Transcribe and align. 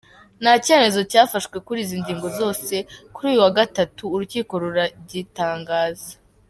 Nta 0.41 0.53
cyemezo 0.65 0.99
cyafashwe 1.11 1.57
kuri 1.65 1.79
izi 1.83 1.95
ngingo 2.01 2.27
zose, 2.39 2.75
kuri 3.13 3.25
uyu 3.31 3.43
wa 3.45 3.51
gatatu 3.59 4.03
urukiko 4.13 4.53
ruragitangaza. 4.63 6.11